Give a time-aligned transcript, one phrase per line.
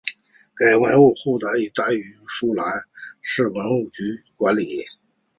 [0.55, 1.51] 该文物保护单
[1.87, 2.65] 位由舒兰
[3.21, 4.03] 市文体局
[4.35, 4.83] 管理。